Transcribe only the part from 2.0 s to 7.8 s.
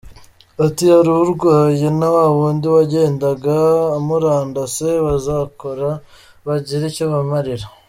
wawundi wagendaga amurandase bazakora bagire icyo bimarira.